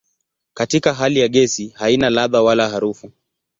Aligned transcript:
Katika 0.53 0.93
hali 0.93 1.19
ya 1.19 1.27
gesi 1.27 1.67
haina 1.69 2.09
ladha 2.09 2.41
wala 2.41 2.69
harufu. 2.69 3.11